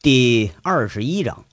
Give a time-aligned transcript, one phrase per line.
[0.00, 1.44] 第二十一章，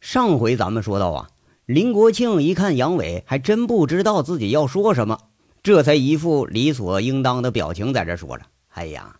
[0.00, 1.28] 上回咱们说到啊，
[1.66, 5.18] 林国庆一看杨伟，还真不知道自己要说什么，
[5.62, 9.16] 这才一副理所应当的表情在这说着：“哎呀，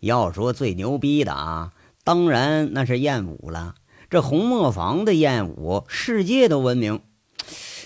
[0.00, 3.74] 要说最牛逼的啊，当然那是燕舞了。
[4.08, 7.02] 这红磨坊的燕舞，世界都闻名。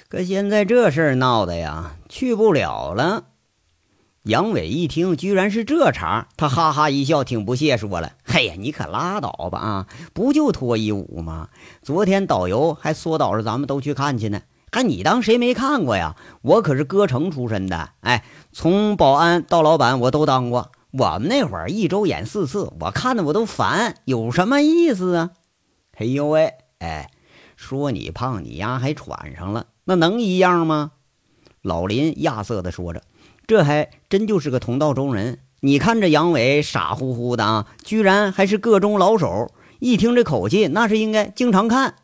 [0.07, 3.25] 可现在这事儿闹的呀，去不了了。”
[4.25, 9.87] 杨伟一听，居然是这茬，他哈哈一笑，挺不屑说了：“嘿呀，你可拉倒吧啊！
[10.13, 11.49] 不就脱衣舞吗？
[11.81, 16.17] 昨天导游还说导着咱们都去看去呢，还你当谁没看过呀？
[16.43, 18.23] 我可是歌城出身的，哎，
[18.53, 20.71] 从保安到老板我都当过。
[20.91, 25.31] 我们那会儿一周演四次，我看的我都烦，有什么意思啊？
[25.97, 27.11] 哎呦喂，哎，
[27.57, 30.91] 说你胖，你丫还喘上了，那能一样吗？”
[31.63, 33.03] 老林亚瑟的说着。
[33.51, 35.41] 这还真就是个同道中人。
[35.59, 39.53] 你看这杨伟傻乎乎的啊，居然还是个中老手。
[39.81, 41.97] 一听这口气，那是应该经常看。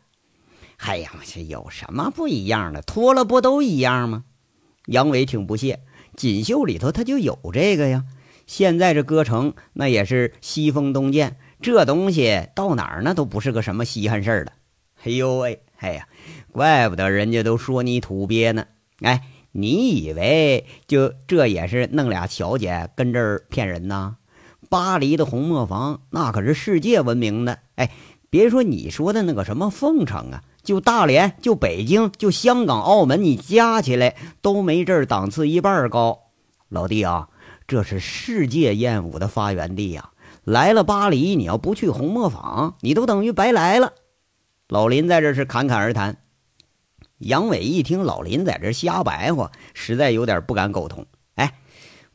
[0.75, 2.81] 哎呀，这有什么不一样的？
[2.81, 4.25] 脱了不都一样吗？
[4.87, 5.79] 杨伟挺不屑，
[6.17, 8.03] 锦绣里头他就有这个呀。
[8.45, 14.51] 现在这歌城那也是西风东渐，这东西到哪儿那都不是个什么稀罕事儿了。
[15.05, 16.09] 哎呦喂，哎呀，
[16.51, 18.65] 怪不得人家都说你土鳖呢。
[18.99, 19.23] 哎。
[19.59, 24.17] 你以为就这也是弄俩小姐跟这儿骗人呢？
[24.69, 27.57] 巴黎的红磨坊那可是世界闻名的。
[27.73, 27.89] 哎，
[28.29, 36.19] 别说你说的那个什么凤城啊，就大连、就北京、就香港、澳门，你加起来都没这儿档次一半高。
[36.69, 37.29] 老弟啊，
[37.67, 40.11] 这是世界艳舞的发源地呀！
[40.43, 43.93] 来了巴黎，你要不去红磨坊，你都等于白来了。
[44.69, 46.17] 老林在这是侃侃而谈。
[47.19, 51.05] 杨伟一听老林在这瞎白话，实在有点不敢苟同。
[51.35, 51.59] 哎，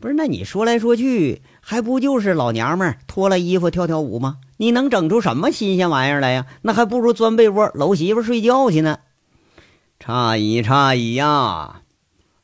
[0.01, 4.39] 不是，那你说来说去，还不就是老娘们脱了衣服跳跳舞吗？
[4.59, 6.47] 你能整出什么新鲜玩意儿来呀？
[6.63, 9.01] 那还不如钻被窝搂媳妇睡觉去呢。
[9.99, 11.83] 诧异诧异呀！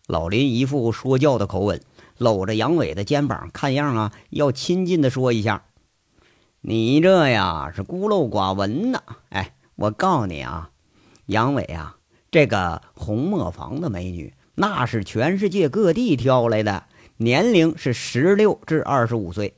[0.07, 1.81] 老林一副说教的口吻，
[2.17, 5.65] 搂着杨伟的肩膀，看样啊，要亲近的说一下
[6.63, 9.01] ：“你这呀是孤陋寡闻呐！
[9.31, 10.71] 哎，我告诉你啊，
[11.27, 11.97] 杨伟啊。”
[12.31, 16.85] 这个红磨坊的美女，那是全世界各地挑来的，
[17.17, 19.55] 年龄是十六至二十五岁，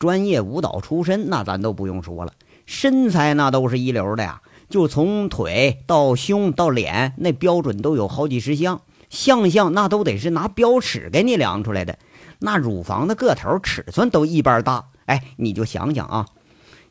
[0.00, 2.32] 专业舞蹈出身，那咱都不用说了，
[2.66, 12.00] 身材那都是一流的呀，就从腿到胸到脸，那标准都有好几十项，项项那都得是拿标尺给你量出来的，
[12.40, 16.26] 那乳房的个头尺寸都一般大，哎，你就想想啊。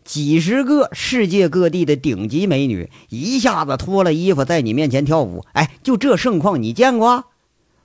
[0.07, 7.25] 几十个世界各地的顶级美女一下子脱了衣服在你面前跳舞，哎，就这盛况你见过？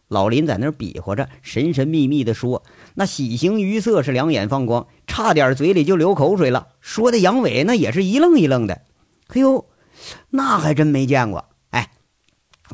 [0.07, 2.63] 老林在那比划着，神神秘秘地说
[2.95, 8.83] ：“那喜形于色，是两眼放光，差点嘴里就流口水了。”说的杨伟那也是一愣一愣的。
[9.29, 9.67] 哎呦，
[10.31, 11.47] 那还真没见过。
[11.71, 11.91] 哎，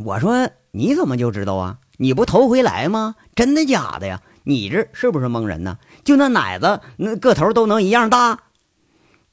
[0.04, 1.78] 我说你怎么就知道啊？
[1.96, 3.14] 你不头回来吗？
[3.34, 4.20] 真的假的呀？
[4.44, 5.78] 你这是不是蒙人呢？
[6.04, 8.40] 就那奶子，那个头都能一样大？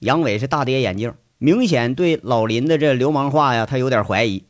[0.05, 4.45] 杨伟是大跌眼镜，明显对老林的这流氓话呀，他有点怀疑。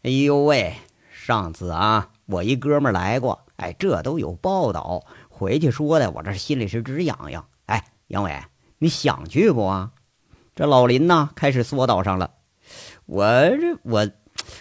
[0.00, 0.72] 哎呦喂，
[1.12, 7.44] 上次啊，我一哥们来过，哎，这都有报道，回去说的，我这心里是直痒痒。
[7.66, 8.34] 哎，杨伟，
[8.78, 9.90] 你想去不啊？
[10.54, 12.30] 这老林呢，开始缩倒上了。
[13.04, 14.08] 我这我，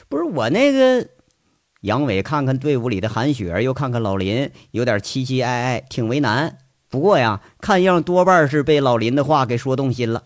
[0.10, 1.08] 不是我那个。
[1.80, 6.58] 杨伟看看队伍里的韩雪，又看看老林，有点凄凄哀哀，挺为难。
[6.92, 10.26] 不过呀，看样多半是被老林的话给说动心了。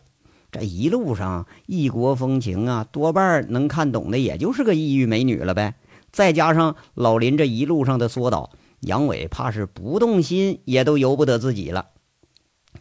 [0.52, 5.76] 这一路上异国风情啊，多半能看懂的也就是个异域美女了呗。
[6.12, 8.50] 再加上老林这一路上的缩导，
[8.80, 11.90] 杨伟怕是不动心也都由不得自己了。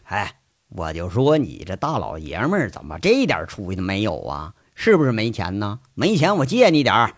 [0.05, 0.37] 哎，
[0.71, 4.55] 我就说你这大老爷们儿怎么这点出息都没有啊？
[4.75, 5.81] 是不是没钱呢？
[5.95, 7.17] 没钱我借你点儿。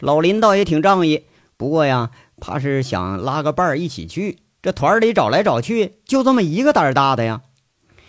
[0.00, 1.26] 老林倒也挺仗义，
[1.56, 2.10] 不过呀，
[2.40, 4.38] 怕是想拉个伴儿一起去。
[4.62, 7.42] 这团里找来找去，就这么一个胆大的呀？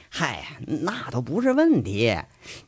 [0.10, 2.18] 嗨，那都不是问题。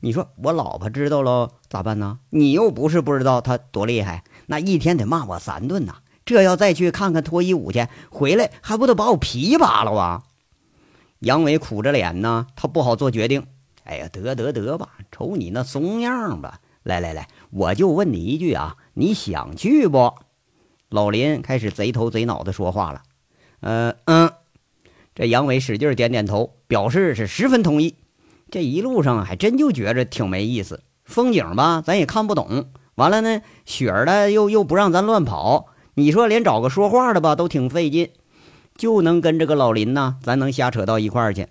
[0.01, 2.19] 你说我老婆知道了咋办呢？
[2.30, 5.95] 你又不是不知道她多厉害，那一天得骂我三顿呐。
[6.25, 10.24] 这要再去看看脱衣舞去，回来还不得把我皮扒了啊？
[11.19, 13.48] 杨伟苦着脸呢，他不好做决定。
[13.86, 16.59] 哎呀，得得得吧，瞅你那怂样吧。
[16.83, 20.13] 来来来，我就问你一句啊，你想去不？
[20.89, 23.01] 老林开始贼头贼脑的说话了。
[23.61, 24.31] 嗯嗯，
[25.15, 27.95] 这杨伟使劲点点头，表示是十分同意。
[28.51, 32.69] 这一路上还真就觉着挺没意思，风景吧咱也看不懂。
[32.95, 38.09] 完了呢，雪儿的又又不让咱乱跑，你说连找个说话的吧都挺费劲，
[38.75, 41.47] 就能跟这个老林呐，咱能瞎扯到一块儿去。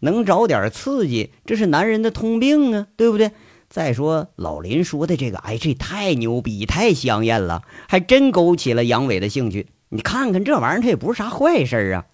[0.00, 3.30] 能找点刺激，这是男人的通病啊，对不对？
[3.70, 9.68] 再说老林说的这个，哎，这太牛逼，太香艳了，还真勾起了杨伟的兴趣。
[9.94, 12.06] 你看看这玩意儿，它也不是啥坏事啊。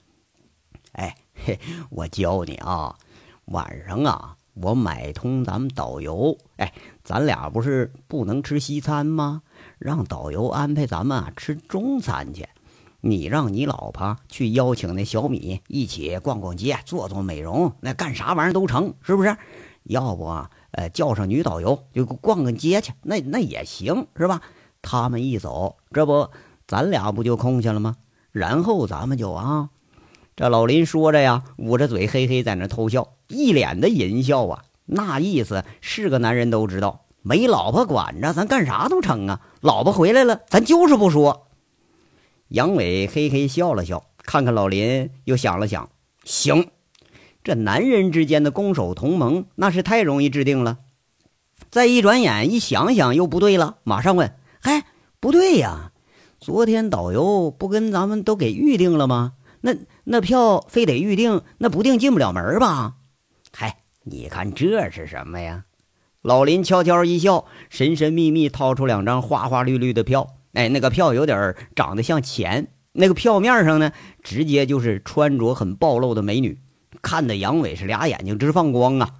[0.94, 1.60] 哎，嘿，
[1.90, 2.96] 我教你啊，
[3.44, 6.72] 晚上啊，我买通咱们导游，哎，
[7.04, 9.42] 咱俩不是不能吃西餐吗？
[9.78, 12.48] 让导游安排咱们啊吃中餐去。
[13.00, 19.36] 你让你老婆去邀请那小米一起逛逛街、做做美容，那干啥玩意儿都成，是不是？
[19.84, 24.42] 要不啊，呃，叫上女导游就逛个街去，那那也行，是吧？
[24.82, 26.28] 他们一走，这不
[26.68, 27.96] 咱俩不就空下了吗？
[28.30, 29.70] 然后咱们就啊，
[30.36, 39.40] 这老林说着呀，捂着嘴嘿嘿在那偷笑，一脸的淫笑啊，那意思是个男人都知道，没老婆管着，咱干啥都成啊。
[39.62, 41.46] 老婆回来了，咱就是不说。
[42.48, 45.88] 杨伟嘿嘿笑了笑，看看老林，又想了想，
[46.24, 46.68] 行，
[47.42, 50.78] 这男人之间的攻守同盟那是太容易制定了。
[51.70, 54.84] 再一转眼一想想又不对了，马上问：“哎，
[55.18, 55.92] 不对呀，
[56.48, 59.34] 昨天导游不跟咱们都给预定了吗？
[59.60, 59.74] 那
[60.04, 62.94] 那票非得预定，那不定进不了门吧？”
[63.52, 65.66] 嗨，你看这是什么呀？
[66.22, 70.36] 老林悄悄一笑，神神秘秘掏出两张花花绿绿的票。
[70.54, 73.92] 哎，那个票有点长得像钱，那个票面上呢，
[74.22, 76.58] 直接就是穿着很暴露的美女，
[77.02, 79.16] 看得杨伟是俩眼睛直放光啊。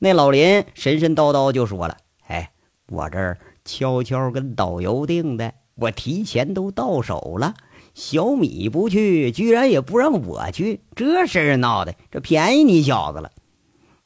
[0.00, 1.96] 那老林神神叨叨就说了
[2.28, 2.50] ：“哎，
[2.88, 7.54] 我这儿悄悄跟导游订的，我提前都到手了。
[7.94, 13.30] 小米不去，居然也不让我去，这事儿闹的，这便宜你小子了。”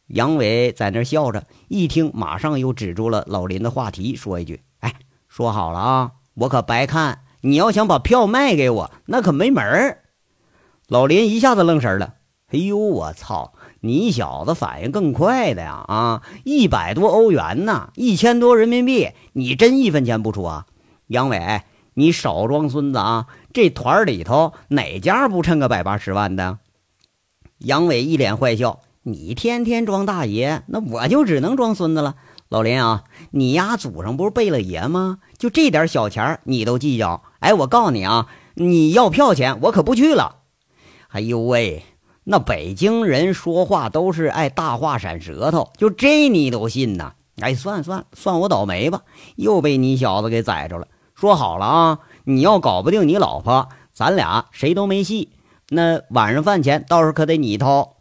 [0.07, 4.95] 杨伟在那笑着，一听马上又止住了老林的话题，说一句：“哎，
[5.29, 7.21] 说好了啊。”我可白看！
[7.43, 10.05] 你要想把票卖给我，那可没门儿。
[10.89, 12.15] 老林一下子愣神了。
[12.53, 13.53] 哎呦，我操！
[13.81, 15.85] 你小子反应更快的呀！
[15.87, 20.67] 啊，一百多欧元呢，一千多人民币，你真一分钱不出啊？
[21.11, 21.63] 杨伟，
[21.95, 23.27] 你少装孙子啊！
[23.53, 26.61] 这团里头哪家不趁个百八十万的？
[27.59, 28.79] 杨伟一脸坏笑。
[29.03, 32.15] 你天天装大爷，那我就只能装孙子了。
[32.49, 33.03] 老林啊，
[33.33, 35.19] 你丫祖上不是贝勒爷吗？
[35.37, 37.25] 就这点小钱你都计较？
[37.41, 40.37] 哎，我告诉你啊，你要票钱，我可不去了。
[41.09, 41.83] 哎呦喂，
[42.23, 47.15] 那北京人说话都是爱大话闪舌头，就这你都信呐？
[47.41, 49.01] 哎，算算算我倒霉吧，
[49.35, 50.87] 又被你小子给宰着了。
[51.21, 55.33] 说好了啊，你要搞不定你老婆，咱俩谁都没戏。
[55.69, 57.99] 那晚上饭钱到时候可得你掏。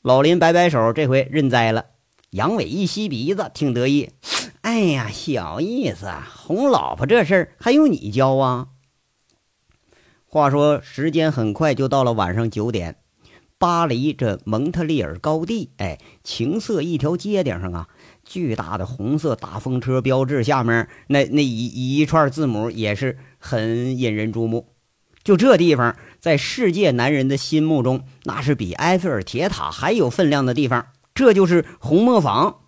[0.00, 1.84] 老林摆摆手，这回认栽了。
[2.30, 4.08] 杨伟一吸鼻子，挺得意。
[4.62, 8.68] 哎呀，小意思，哄老婆这事儿还用你教啊？
[10.24, 12.96] 话说，时间很快就到了晚上九点，
[13.58, 17.88] 巴黎这蒙特利尔高地，哎，情色一条街顶上啊，
[18.26, 24.66] 巨大的红色大风车标志下面那那一一串字母也是很引人注目。
[25.22, 30.86] 就这地方，在世界男人的心目中，那是比埃菲尔铁塔还有分量的地方。
[31.14, 32.58] 这就是红磨坊，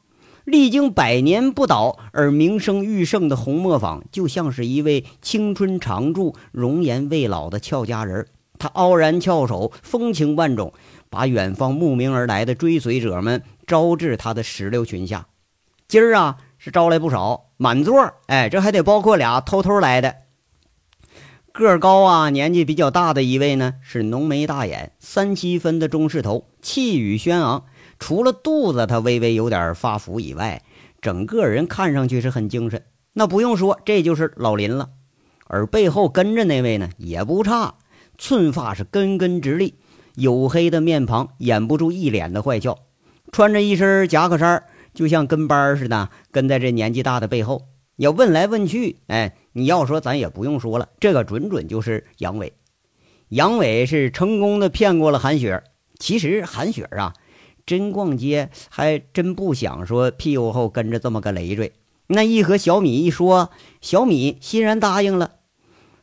[0.45, 8.27] 历经百年不倒而名声愈盛的红磨坊，就像是一位青春常驻、容颜未老的俏佳人。
[8.59, 10.73] 他傲然翘首，风情万种，
[11.11, 15.27] 把远方慕名而来的追随者们招至他的石榴裙下。
[15.89, 18.13] 今儿啊，是招来不少，满座。
[18.27, 20.17] 哎，这还得包括俩偷偷来的。
[21.51, 27.65] 个儿高啊，年纪比较大的一位呢，是浓眉大眼、三七分的中式头，气宇轩昂。
[27.99, 30.63] 除了肚子他微微有点发福以外，
[31.01, 32.85] 整个人看上去是很精神。
[33.15, 34.91] 那不用说，这就是老林了。
[35.47, 37.77] 而背后跟着那位呢，也不差，
[38.19, 39.79] 寸发是根根直立，
[40.17, 42.77] 黝黑的面庞掩不住一脸的坏笑，
[43.33, 44.63] 穿着一身夹克衫，
[44.99, 47.69] 就像跟班似的跟在这年纪大的背后。
[47.95, 52.53] 要问来问去，哎，你要说咱也不用说了，这个准准就是杨伟。
[53.29, 55.63] 杨伟是成功的骗过了韩雪。
[56.01, 57.15] 其实韩雪啊。
[57.65, 61.75] 真逛街还真不想说屁股后跟着这么个累赘。
[62.09, 63.51] 那一和小米一说，
[63.81, 65.33] 小米欣然答应了。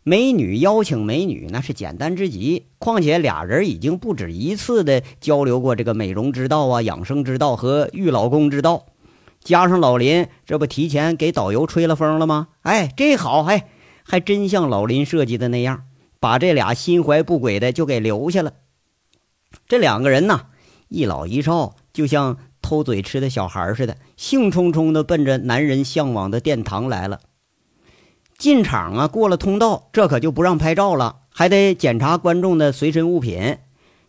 [0.08, 2.68] 美女邀请美女，那是简单之极。
[2.78, 8.86] 况且俩人已经不止一次的交流过这个美容之道啊、养生之道和育老公之道。
[9.44, 12.50] 加上老林，这不提前给导游吹了风了吗？
[12.62, 13.68] 哎，这好，哎，
[14.04, 15.86] 还真像老林设计的那样，
[16.20, 18.54] 把这俩心怀不轨的就给留下了。
[19.68, 20.50] 这两个人呢？
[20.88, 27.22] 一老一少，就像偷嘴吃的小孩似的，兴冲冲的奔着男人向往的殿堂来了。
[28.38, 33.58] 进场啊，过了通道，这可就不让拍照了，还得检查观众的随身物品。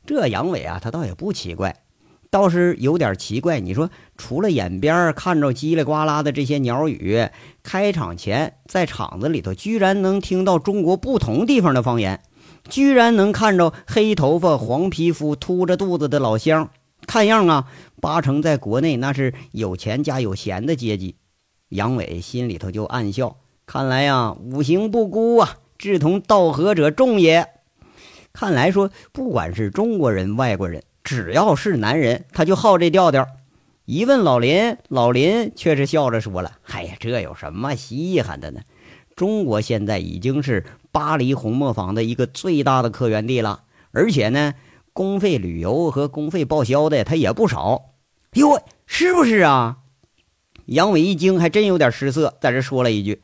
[0.04, 1.82] 这杨伟啊，他倒也不奇怪。
[2.28, 3.60] 倒是有点奇怪。
[3.60, 7.28] 你说，除了眼边看着叽里呱啦的这些鸟语，
[7.62, 12.20] 开场前在场子里头居然能听到中国不同地方的方言，
[12.68, 16.68] 居然能看着黑头发、黄皮肤、秃着肚子的老乡，
[17.06, 17.66] 看样啊，
[18.02, 21.16] 八成在国内那是有钱加有闲的阶级。
[21.68, 27.48] 杨伟心里头就暗笑，看来呀，五行不孤啊，志同道合者众也。
[28.32, 33.26] 看来说，不管是中国人、外国人，只要是男人，他就好这调调。
[33.84, 38.60] 一问老林，老林却是笑着说了：“哎呀，这有什么稀罕的呢？
[39.16, 44.54] 中国现在已经是巴黎红磨坊的一个最大的客源地了，而且呢，
[44.92, 47.94] 公费旅游和公费报销的他也不少。
[48.34, 49.78] 哟，是不是啊？”
[50.66, 53.22] 杨伟一惊，还真有点失色，在这说了一句：“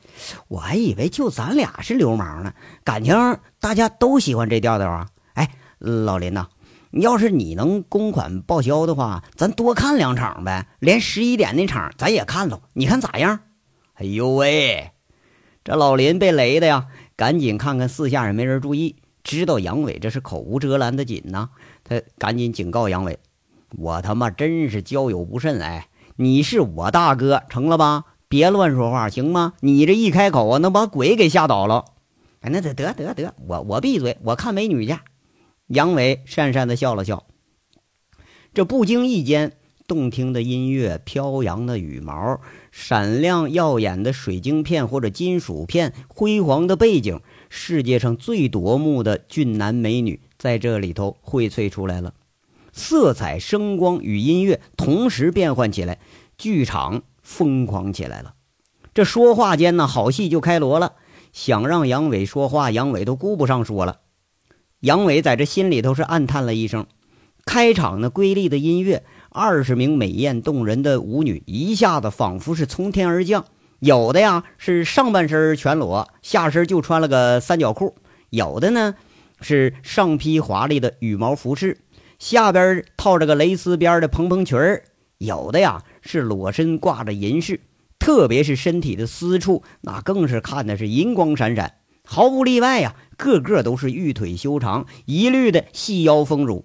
[0.49, 3.15] 我还以为就咱俩是流氓呢，感情
[3.61, 6.47] 大家都喜欢这调调啊！”哎，老林呐，
[6.93, 13.41] 要是你能公款报销的话，咱多看两场呗，连十一点那场咱也看了，你看咋样？
[13.95, 14.93] 哎呦喂，
[15.65, 21.49] 这老林被雷的呀，赶紧看看四下也没人注意，知道杨伟这是口无遮拦的紧呐，
[21.83, 23.19] 他赶紧警告杨伟
[23.77, 28.05] ：“我他妈真是交友不慎哎。”你是我大哥，成了吧？
[28.29, 29.55] 别乱说话，行吗？
[29.61, 31.85] 你这一开口啊，能把鬼给吓倒了。
[32.41, 34.97] 哎，那得得得得，我我闭嘴，我看美女去。
[35.69, 37.25] 杨伟讪讪的笑了笑。
[38.53, 39.53] 这不经意间，
[39.87, 42.41] 动听的音乐、飘扬的羽毛、
[42.71, 52.13] 闪亮耀眼的水晶片或者金属片、辉煌的背景，世界上最夺目的俊男美女，在这里头荟萃出来了。
[52.73, 55.99] 色彩、声光与音乐同时变换起来，
[56.37, 58.35] 剧场疯狂起来了。
[58.95, 60.95] 这说话间呢，好戏就开锣了。
[61.33, 64.01] 想让杨伟说话，杨伟都顾不上说了。
[64.81, 66.87] 杨伟在这心里头是暗叹了一声。
[67.45, 73.47] 开场那瑰丽的音乐，二十名美艳动人的舞女一下子仿佛是从天而降。
[73.81, 77.95] 有的呀是上半身全裸，下身就穿了个三角裤；
[78.31, 78.95] 有的呢
[79.41, 81.79] 是上披华丽的羽毛服饰。
[82.23, 84.85] 下边套着个蕾丝边的蓬蓬裙儿，
[85.19, 87.59] 有的呀是裸身挂着银饰，
[87.99, 96.65] 特别是身体的私处，那更是看的是银光闪闪，毫无例外呀，个个都是玉腿修长，一律的细腰丰乳。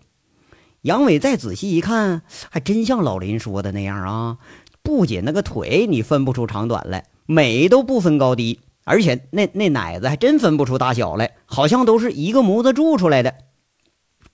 [0.84, 2.22] 杨伟再仔细一看，
[2.52, 4.38] 还真像老林说的那样啊，
[4.84, 13.34] 不仅那个腿你分不出长短来，美都不分高低，而且那那奶子还真分不出大小来，好像都是一个模子铸出来的。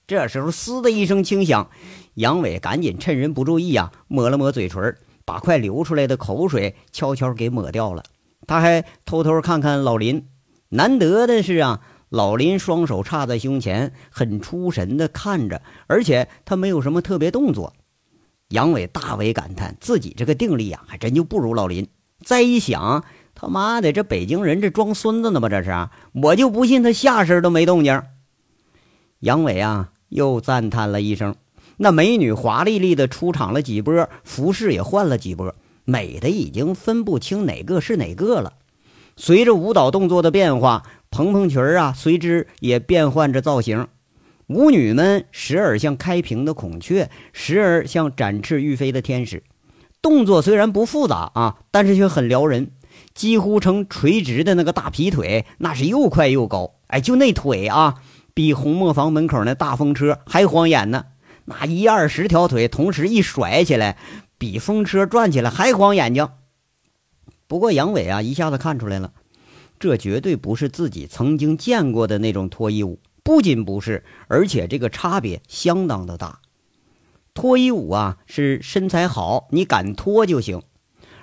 [0.05, 1.69] 这时候，嘶的一声轻响，
[2.15, 8.03] 杨伟赶紧趁人不注意啊，抹了抹嘴唇，把快流出来的口水悄悄给抹掉了。
[8.45, 10.27] 他还偷偷看看老林，
[10.69, 11.79] 难得的是啊，
[12.09, 17.73] 老林双手插在胸前，很出神的看着，而且他没有什么特别动作。
[18.49, 21.87] 杨伟大为感叹，自己这个定力啊，还真就不如老林。
[22.21, 25.47] 再一想，他妈的，这北京人这装孙子呢吧？
[25.47, 25.71] 这是，
[26.21, 28.03] 我就不信他下身都没动静。
[29.23, 29.89] 杨伟啊。
[30.09, 31.33] 又赞叹了一声，
[31.77, 38.53] 那美女华丽丽的出场了几波，服饰也换了几波，美的已经分不清哪个是哪个了。
[39.17, 43.87] 随着舞蹈动作的变化，蓬蓬裙啊随之也变换着造型。
[44.45, 49.41] 舞女们时而像开屏的孔雀，时而像展翅欲飞的天使。
[49.99, 52.69] 动作虽然不复杂啊，但是却很撩人，
[53.15, 56.75] 几乎成垂直的那个大劈腿，那是又快又高。
[56.85, 57.95] 哎，就那腿啊！
[58.33, 61.05] 比红磨坊门口那大风车还晃眼呢，
[61.45, 63.97] 那一二十条腿同时一甩起来，
[64.37, 66.29] 比风车转起来还晃眼睛。
[67.47, 69.13] 不过杨伟啊，一下子看出来了，
[69.79, 76.39] 这绝对不是自己曾经见过的那种脱衣舞，不仅不是，而且这个差别相当的大。
[77.35, 80.61] 脱衣舞啊，是身材好，你敢脱就行；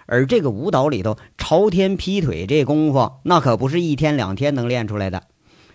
[0.06, 5.24] 而这个舞蹈里头朝天劈腿这功夫，那可不是一天两天能练出来的。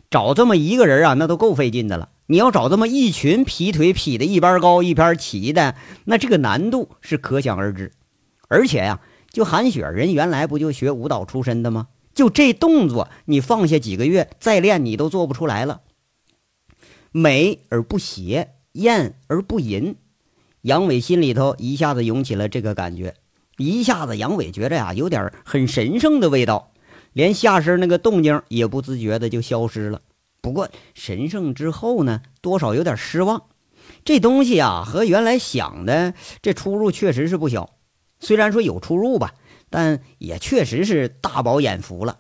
[0.10, 2.10] 找这么一个人啊，那都够费劲的了。
[2.28, 7.92] 你要找这么一群劈腿劈的一边高一边齐的，那这个难度是可想而知。
[8.48, 9.00] 而且呀，
[9.32, 11.88] 就韩雪人原来不就学舞蹈出身的吗？
[12.14, 15.82] 就这动作，你放下几个月再练，你都做不出来了。
[17.12, 19.96] 美而不邪，艳而不淫。
[20.62, 23.16] 杨伟心里头一下子涌起了这个感觉，
[23.58, 26.72] 一下子杨伟觉着呀，有点很神圣的味道。
[27.16, 30.02] 连下身那个动静也不自觉的就消失了。
[30.42, 33.44] 不过神圣之后呢，多少有点失望。
[34.04, 37.78] 这东西啊，和原来想的这出入确实是不小。
[38.20, 39.34] 虽然说有出入吧，
[39.70, 42.20] 但也确实是大饱眼福了。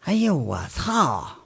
[0.00, 1.36] 哎呦我操！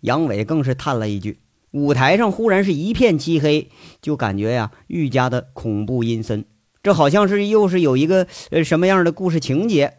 [0.00, 1.38] 杨伟更是叹了一句
[1.70, 3.70] ：“舞台上忽然是一片漆黑，
[4.02, 6.44] 就感觉呀愈加的恐怖阴森。
[6.82, 9.98] 这好像是又是有一个呃什么样的故事情节？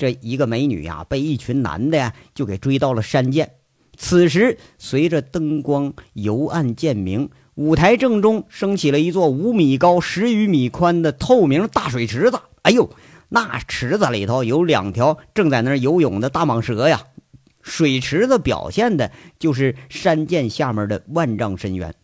[0.00, 3.50] 这一个美女呀，被一群男的呀就给追到了山涧。
[3.98, 12.40] 此时，随着灯光由暗渐明，舞台正中升起了一座五米高、十余米宽的透明大水池子。
[12.62, 12.88] 哎呦，
[13.28, 17.02] 那池子里头有两条正在那游泳的大蟒蛇呀！
[17.60, 21.94] 水池子表现的就是山涧下面的万丈深渊。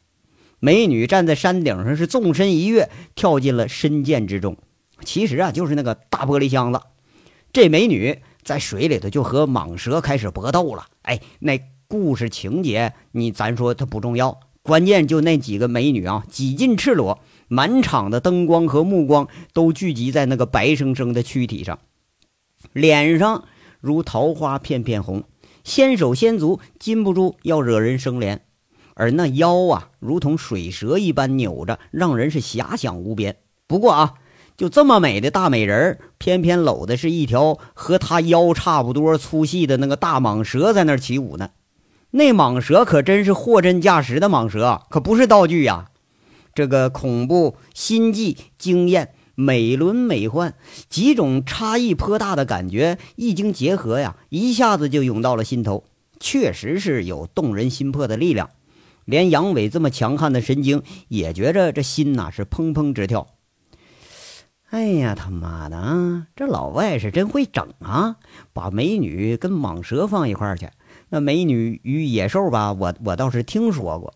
[0.58, 4.58] 美女站在山顶上，是纵身一跃，跳进了深涧之中。
[5.02, 6.80] 其实啊，就是那个大玻璃箱子。
[7.56, 10.88] 这美女在水里头就和蟒蛇开始搏斗了。
[11.00, 11.58] 哎，那
[11.88, 21.78] 故事情节，你咱说它不重要，关键就那几个美女啊，几近赤裸，满场的灯光和目光都聚集在那个白生生的躯体上，
[22.74, 23.46] 脸上
[23.80, 25.24] 如桃花片片红，
[25.64, 28.40] 纤手纤足，禁不住要惹人生怜。
[28.92, 33.38] 而那腰啊，如同水蛇一般扭着，让人是遐想无边。
[33.66, 34.12] 不过啊，
[34.56, 41.50] 就这么美的大美人偏偏搂的是一条和她腰差不多粗细的那个大蟒蛇在那儿起舞呢。
[42.12, 45.90] 那蟒蛇可真是货真价实的蟒蛇，可不是道具呀。
[46.54, 50.54] 这个恐怖、心悸、惊艳、美轮美奂
[50.88, 55.84] 几种差异颇大的感觉一经结合呀，一下子就涌到了心头，
[56.18, 58.48] 确实是有动人心魄的力量。
[59.04, 63.26] 连杨伟这么强悍的神经也觉着这心呐是砰砰直跳。
[64.76, 66.26] 哎呀，他妈的啊！
[66.36, 68.16] 这老外是真会整啊！
[68.52, 70.68] 把美女跟蟒蛇放一块儿去。
[71.08, 74.12] 那美女与野兽吧，我我倒是听说过。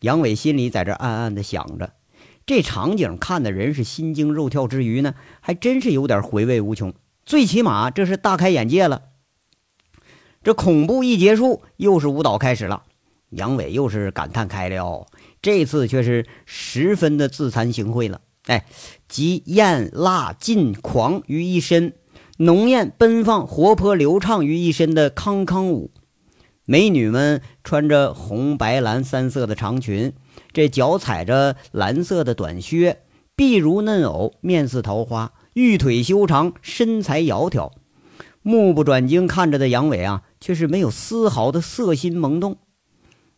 [0.00, 1.92] 杨伟心里在这暗暗的想着，
[2.46, 6.94] 这场景看的人是心惊肉跳之余呢，还真是有点回味无穷。
[7.26, 9.02] 最起码这是大开眼界了。
[10.42, 12.84] 这恐怖一结束，又是舞蹈开始了。
[13.28, 15.06] 杨伟又是感叹开了，
[15.42, 18.22] 这次却是十分的自惭形秽了。
[18.46, 18.66] 哎，
[19.08, 21.94] 集艳、辣、劲、狂于一身，
[22.38, 25.90] 浓艳、奔放、活泼、流畅于一身的康康舞。
[26.66, 30.12] 美女们穿着红、白、蓝三色的长裙，
[30.52, 33.02] 这脚踩着蓝色的短靴，
[33.34, 37.72] 臂如嫩藕，面似桃花，玉腿修长，身材窈窕。
[38.42, 42.58] 目不转睛看着的杨伟啊，却是没有丝毫的色心萌动。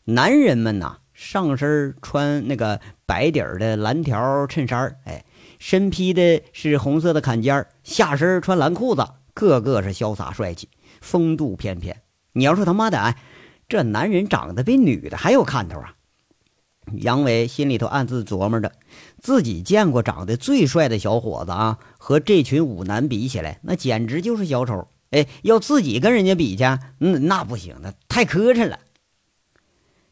[0.06, 5.24] 男人们呐，上身穿那个白底儿的蓝条衬衫哎，
[5.58, 9.02] 身披的是红色的坎肩儿下身穿蓝裤子，
[9.32, 10.68] 个个是潇洒帅气，
[11.00, 12.02] 风度翩翩。
[12.32, 13.16] 你要说他妈的，哎，
[13.66, 15.94] 这男人长得比女的还有看头啊！
[16.98, 18.70] 杨伟心里头暗自琢磨着，
[19.18, 24.86] 自己见过长得最帅的小伙子啊，和这群舞男比起来，那简直就是小丑。
[25.12, 26.64] 哎，要自己跟人家比去，
[27.00, 28.78] 嗯，那不行，那太磕碜了。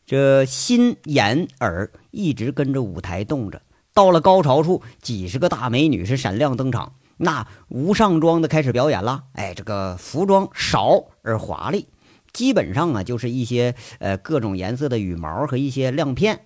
[0.07, 3.63] 这心眼耳一直跟着舞台动着，
[3.95, 9.25] 到了高潮处，几十个大美女是闪亮登场，那无上装的开始表演了。
[9.33, 11.87] 哎，这个服装少而华丽，
[12.35, 16.41] 基本上啊就是一些呃各种颜色的羽毛和一些亮片，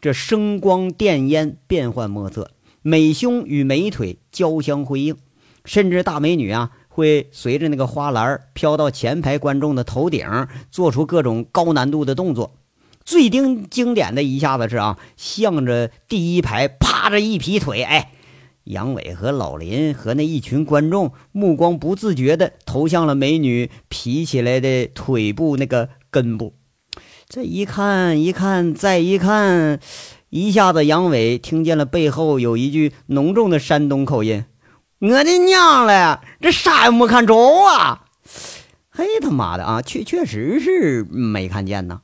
[0.00, 2.50] 这声光电烟变幻莫测，
[2.82, 5.16] 美胸与美腿交相辉映，
[5.64, 10.26] 甚至大美女啊会随着那个花篮飘到前排观众的头顶，
[10.72, 12.56] 做出各种高难度的动作。
[13.06, 18.10] 最经经典的一下子是啊，向着第一排趴着一劈腿，哎，
[18.64, 26.54] 杨伟和老林和那一群观众目光不自觉的投向了美女劈起来的腿部那个根部。
[27.28, 29.78] 这一看一看再一看，
[30.30, 34.44] 一下子杨伟听见了背后有一句浓重的山东口音
[34.98, 38.04] ：“我的娘嘞，这啥也没看着啊！”
[38.90, 42.00] 嘿他妈的啊，确确实是没看见呢。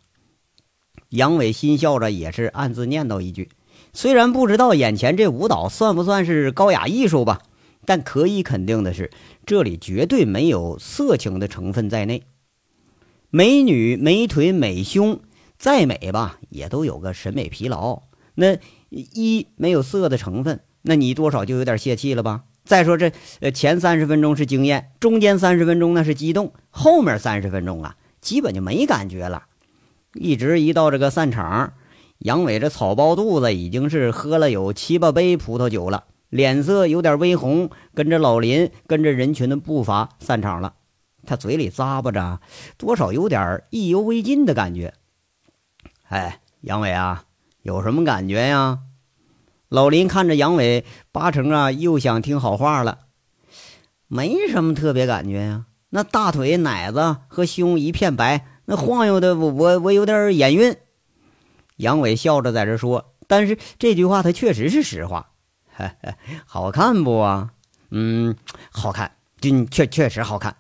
[1.13, 3.51] 杨伟心笑着，也是暗自念叨一句
[3.93, 7.43] ：“虽然不知道眼前这舞蹈算不算是高雅艺术吧，
[7.85, 9.11] 但可以肯定的是，
[9.45, 12.23] 这里绝对没有色情的成分在内。
[13.29, 15.21] 美女美腿美胸
[15.59, 18.03] 再美吧，也都有个审美疲劳。
[18.35, 18.57] 那
[18.89, 22.45] 一没有色的成分，那你多少就有点泄气了吧？
[22.65, 29.43] 再说这呃前三十分钟是惊艳，中间三十分钟那是激动，后面三十分钟啊，基本就没感觉了。”
[30.15, 31.73] 一直一到这个散场，
[32.19, 40.75] 杨伟这草包肚子已经是喝了有七八杯葡萄酒了，脸色有点微红，跟着老林，跟着人群的步伐散场了。
[41.25, 42.41] 他嘴里咂巴着，
[42.77, 44.93] 多少有点意犹未尽的感觉。
[46.09, 47.25] 哎，杨伟啊，
[47.63, 48.81] 有什么感觉呀？
[49.69, 52.99] 老林看着杨伟，八成啊又想听好话了。
[54.09, 58.47] 没什么特别感觉呀，那大腿、奶子和胸一片白。
[58.65, 60.77] 那晃悠的我我我有点眼晕，
[61.77, 65.31] 杨伟笑着在这说，但是这句话他确实是实话。
[66.47, 67.53] 好看不啊？
[67.91, 68.37] 嗯，
[68.71, 70.57] 好看，真确确实好看。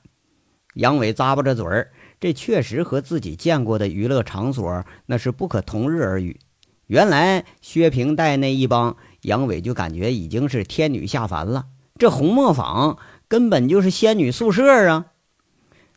[0.74, 6.40] 杨伟咂巴着嘴儿，这确实和自己见过的娱乐场所那是不可同日而语。
[6.86, 11.66] 原来薛平带那一帮，杨伟就感觉已经是天女下凡了。
[11.98, 15.06] 这红磨坊根本就是仙女宿舍啊！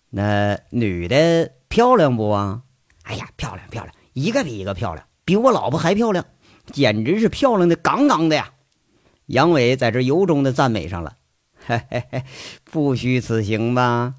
[0.09, 2.61] 那女的漂亮不啊？
[3.03, 6.23] 哎呀，漂亮漂亮，一个比一个漂亮，比我老婆还漂亮，
[6.71, 8.53] 简直是漂亮的杠杠的呀！
[9.25, 11.17] 杨伟在这由衷的赞美上了，
[11.65, 12.23] 嘿嘿嘿，
[12.63, 14.15] 不虚此行吧？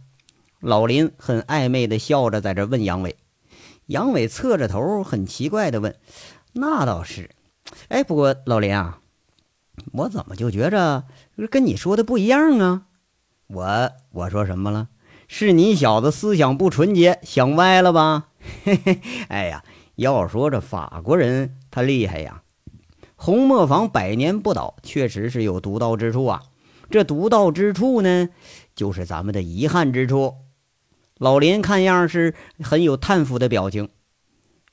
[0.61, 3.17] 老林很暧昧的笑着在这问杨伟。
[3.87, 5.97] 杨伟侧着头，很奇怪的问
[6.53, 7.31] ：“那倒是，
[7.89, 8.99] 哎，不过老林啊，
[9.93, 11.05] 我怎么就觉着
[11.51, 12.83] 跟你说的不一样啊？
[13.47, 14.89] 我我说什么了？
[15.29, 18.29] 是你小子思想不纯洁，想歪了吧？
[18.65, 19.65] 嘿嘿，哎呀，
[19.97, 22.43] 要说这法国人他厉害呀。”
[23.19, 26.43] 红磨坊百年不倒，确实是有独到之处啊！
[26.91, 28.29] 这独到之处呢，
[28.75, 30.35] 就是咱们的遗憾之处。
[31.17, 33.89] 老林看样是很有叹服的表情。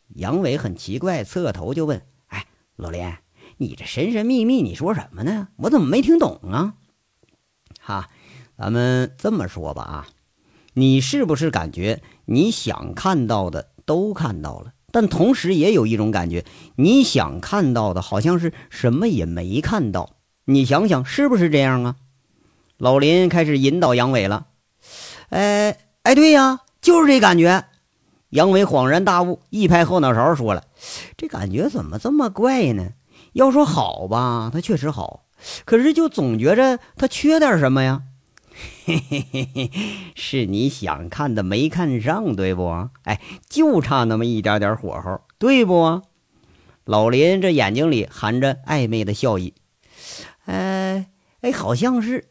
[0.09, 3.13] 杨伟很奇怪，侧头就问：“哎，老林，
[3.57, 5.47] 你这神神秘秘，你说什么呢？
[5.55, 6.75] 我怎么没听懂啊？”
[7.79, 8.09] 哈，
[8.57, 10.07] 咱们这么说吧啊，
[10.73, 14.73] 你是不是感觉你想看到的都看到了？
[14.91, 20.17] 但同时也有一种感觉，你想看到的，好像是什么也没看到。
[20.45, 21.95] 你想想，是不是这样啊？
[22.77, 24.47] 老林开始引导杨伟了。
[25.29, 27.65] 哎哎，对呀，就是这感觉。
[28.29, 30.63] 杨伟恍然大悟，一拍后脑勺，说了
[31.17, 32.89] ：“这感觉怎么这么怪呢？
[33.33, 35.25] 要说好吧，它确实好，
[35.65, 38.03] 可是就总觉着它缺点什么呀。”
[38.85, 39.71] 嘿嘿嘿嘿，
[40.15, 42.89] 是你想看的没看上，对不？
[43.03, 46.01] 哎，就差那么一点点火候，对不？
[46.85, 49.53] 老林这眼睛里含着暧昧的笑意。
[50.45, 51.07] 哎
[51.41, 52.29] 哎，好像是。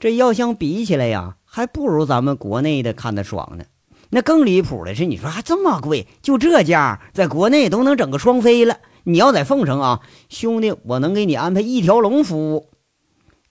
[0.00, 3.64] 这要相比起来呀，还不如咱们国内的看得爽呢。
[4.10, 8.78] 那更离谱的是，你说还这么贵，就这价，在国内都能整个双飞了。
[9.04, 12.70] 你要在凤城啊，兄弟，我能给你安排一条龙服务。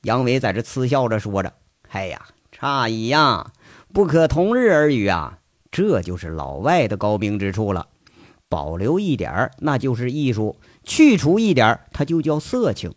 [0.02, 1.54] 杨伟在这嗤笑着说着。
[1.94, 2.22] 哎呀，
[2.54, 3.52] 差一样，
[3.94, 5.40] 不可同日而语啊！
[5.72, 7.88] 这就是老外的高明之处了。
[8.48, 12.94] 保留一点儿，那就是艺术；去除一点儿，它就叫色情。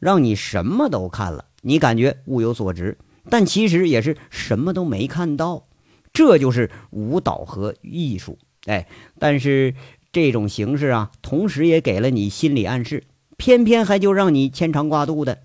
[0.00, 2.98] 让你什么都看了，你感觉物有所值，
[3.30, 5.68] 但其实也是什么都没看到。
[6.12, 8.38] 这就是舞蹈和艺术。
[8.66, 8.88] 哎，
[9.20, 9.76] 但是
[10.10, 13.04] 这种形式啊，同时也给了你心理暗示，
[13.36, 15.38] 偏偏还就让你牵肠挂肚的。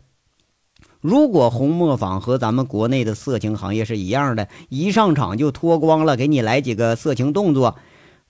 [1.02, 7.78] 如果红磨坊和咱们国内的色情行业是一样的，一上场就脱光了，给你来几个色情动作，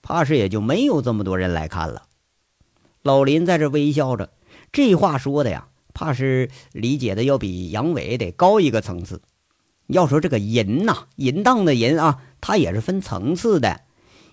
[0.02, 2.02] 怕是也就没有这么多人来看了。
[3.02, 4.30] 老林在这微笑着，
[4.70, 9.20] 这话说的呀，怕是理解的要比杨伟得高一个层次。
[9.88, 13.80] 要说这个淫呐，淫荡的淫啊，它也是分层次的。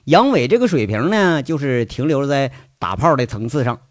[0.04, 3.82] 杨伟这个水平呢，就是停留在打炮的层次上，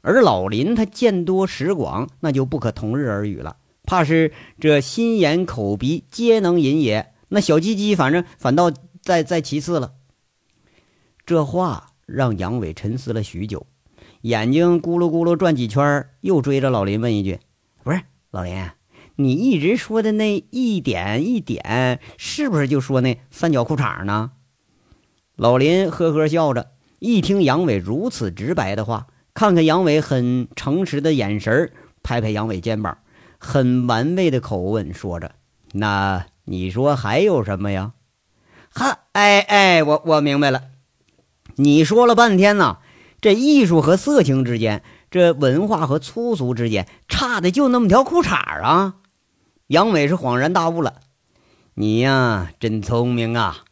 [0.00, 3.56] 而老林他见多识广，那就不可同日而语了。
[3.90, 8.70] 怕是这心眼口鼻皆能引也，那小鸡鸡反正反倒
[9.02, 9.94] 在在其次了。
[11.26, 13.66] 这话让杨伟沉思了许久，
[14.20, 17.40] 眼睛咕噜咕噜转几圈，又追着老林问一句
[17.82, 18.00] ：“不是
[18.30, 18.64] 老林，
[19.16, 24.30] 你一直说的那一点一点，是不是就说那三角裤衩呢？”
[25.34, 31.72] 老林呵呵笑着，一听杨伟如此直白的话，看看杨伟很诚实的眼神，
[32.04, 32.96] 拍拍杨伟肩膀。
[33.42, 35.32] 很玩味的口吻说着
[35.72, 37.94] ：“那你说还有什么呀？
[38.72, 40.64] 哈，哎哎，我我明白了。
[41.56, 42.78] 你说了半天呢，
[43.20, 48.96] 这艺术和色情之间，这文化和粗俗之间，差的就那么条裤衩啊！”
[49.68, 50.96] 杨伟是恍然大悟了
[51.74, 53.64] ：“你呀，真聪明啊！”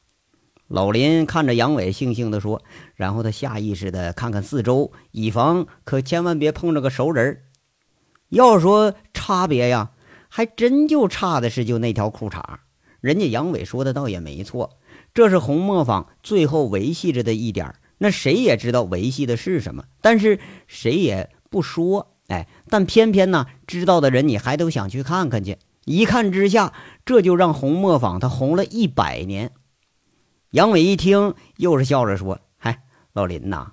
[0.66, 2.62] 老林看着杨伟，悻悻地说，
[2.94, 7.42] 然后他下意识地看看四周，以防可千万别碰着个熟人
[8.28, 9.92] 要说差别呀，
[10.28, 12.42] 还真就差的是就那条裤衩。
[13.00, 14.78] 人家杨伟说的倒也没错，
[15.14, 22.14] 这是红磨坊最后维系着的一点那谁也知道维系的是什么，但是谁也不说。
[22.28, 25.58] 哎，但偏偏呢，知道的人你还都想去看看去。
[25.86, 26.74] 一看之下，
[27.06, 29.52] 这就让红磨坊它红了一百年。
[30.50, 32.82] 杨伟一听，又是笑着说：“嗨，
[33.14, 33.72] 老林呐，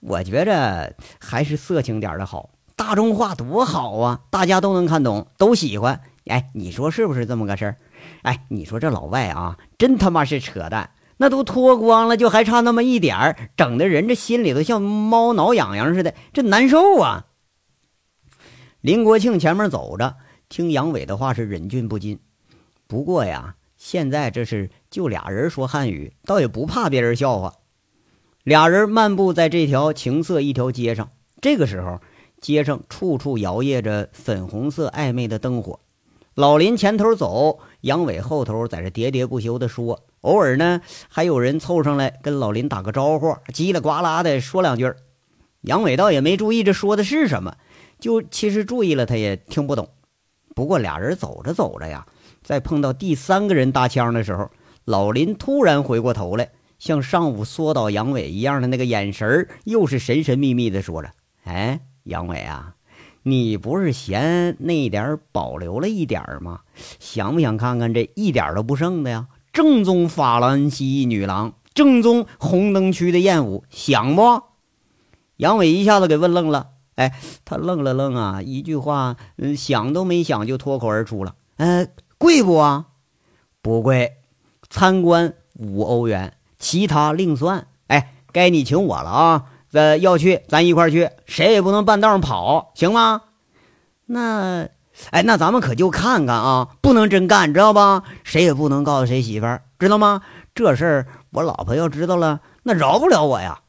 [0.00, 6.02] 我觉着还是色情点的好。”大众化多好啊，大家都能看懂，都喜欢。
[6.26, 7.76] 哎，你说是不是这么个事儿？
[8.22, 17.26] 哎，你说这老外啊，真他妈是扯淡，那都脱光了，就还差那么一点儿，整的人这心里头像猫挠痒痒似的，这难受啊！
[18.82, 20.16] 林国庆前面走着，
[20.50, 22.20] 听杨伟的话是忍俊不禁。
[22.86, 27.54] 不过呀，现在这是就俩人说汉语，倒也不怕别人笑话。
[28.42, 31.10] 俩人漫步在这条情色一条街上，
[31.40, 32.00] 这个时候，
[32.40, 35.80] 街上处处摇曳着粉红色暧昧的灯火。
[36.34, 44.92] 老林前头走，杨伟后头在这喋喋不休地说，偶尔呢还有人凑上来跟老林打个招呼，叽里呱啦的说两句。
[45.62, 47.56] 杨伟倒也没注意这说的是什么，
[47.98, 49.88] 就其实注意了他也听不懂。
[50.54, 52.06] 不过俩人走着走着呀，
[52.42, 54.50] 在碰到第三个人搭腔的时候，
[54.84, 61.10] 老林突然回过头来，像上午缩倒杨伟一样的那个眼神又是神神秘秘的说着
[61.44, 62.72] ：“哎，杨伟啊。”
[63.28, 66.60] 你不是嫌那点保留了一点吗？
[67.00, 69.26] 想不想看看这一点都不剩的呀？
[69.52, 74.42] 正宗法兰西女郎，正宗红灯区的艳舞，想不？
[75.38, 76.68] 杨伟一下子给问愣了。
[76.94, 81.34] 哎，他愣了愣啊，一句话，嗯，想都没想就脱口而出了。
[81.56, 81.88] 呃，
[82.18, 82.86] 贵不啊？
[83.60, 84.18] 不贵，
[84.70, 87.66] 参观五欧元，其他另算。
[87.88, 89.46] 哎，该你请我了啊。
[89.76, 93.20] 呃，要去咱一块去，谁也不能半道上跑，行吗？
[94.06, 94.70] 那，
[95.10, 98.02] 哎，那咱们可就看看啊，不能真干，知道吧？
[98.24, 100.22] 谁也不能告诉谁媳妇儿，知道吗？
[100.54, 103.60] 这事儿我老婆要知道了，那饶不了我呀。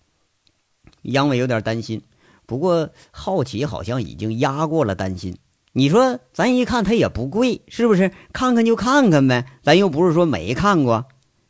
[1.02, 2.02] 杨伟有点担心，
[2.46, 5.38] 不过好奇好像已经压过了担心。
[5.74, 8.12] 你说咱一看它也不贵，是不是？
[8.32, 11.06] 看看就看看呗，咱又不是说没看过。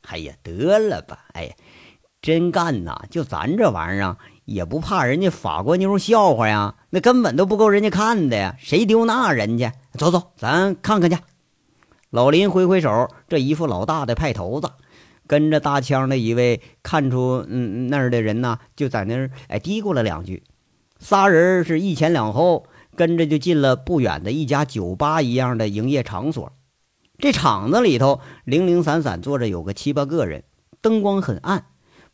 [0.08, 1.56] 哎呀，得了吧，哎，
[2.22, 4.18] 真干呐，就咱这玩意儿。
[4.48, 9.70] 也不怕人家法国妞笑话呀，那根本都不够人家看的呀，谁丢那人去？
[9.98, 11.18] 走走，咱看看去。
[12.10, 14.72] 老林挥挥手，这一副老大的派头子，
[15.28, 20.44] 跟着搭腔的一位看出嗯那儿的人呢，就在那儿哎嘀咕了两句。
[20.98, 26.54] 仨人是一前两后，跟着就进了不远的一家酒吧一样的营业场所。
[27.18, 30.46] 这场子里头零零散散坐着有个七八个人，
[30.82, 31.66] 灯光很暗。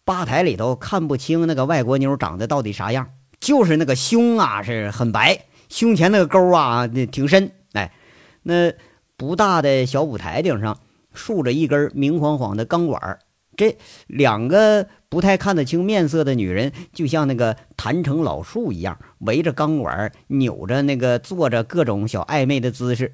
[0.05, 7.51] 吧台里头看不清那个外国妞长得到底啥样，就是那个胸啊是很白，胸前那个沟啊挺深。
[7.71, 7.93] 哎，
[8.41, 8.73] 那
[9.15, 10.77] 不大的小舞台顶上
[11.13, 13.19] 竖着一根明晃晃的钢管
[13.55, 23.13] 这两个不太看得清面色的女人，就像那个坛城老树一样，围着钢管扭着那个做着各种小暧昧的姿势。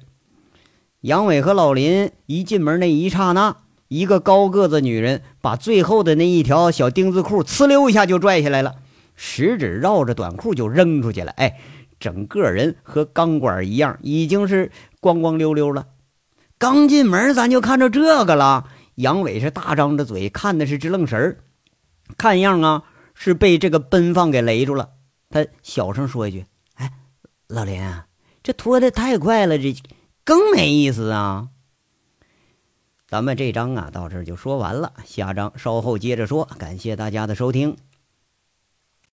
[1.02, 3.56] 杨伟和老林一进门那一刹那。
[3.90, 8.76] 一个高个子女人把最后的那一条小丁字裤呲溜一下就拽下来了，
[9.16, 11.32] 食指绕着短裤就扔出去了。
[11.32, 11.58] 哎，
[11.98, 15.88] 整个人和钢管一样，已经是光光溜溜了。
[16.56, 18.68] 刚进门，咱就看着这个了。
[18.94, 21.38] 杨伟是大张着嘴看的是直愣神儿，
[22.16, 24.90] 看样啊是被这个奔放给雷住了。
[25.30, 26.44] 他小声说一句
[26.78, 26.92] ：“哎，
[27.48, 27.82] 老林，
[28.44, 29.74] 这脱的太快了，这
[30.24, 31.48] 更没意思啊。”
[33.10, 36.48] 咱们这章啊，到这就说完了，下章稍后接着说。
[36.60, 37.76] 感谢大家的收听。